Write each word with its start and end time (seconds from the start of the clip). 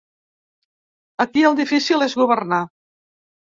Aquí 1.27 1.45
el 1.51 1.59
difícil 1.61 2.07
és 2.09 2.19
governar. 2.25 2.61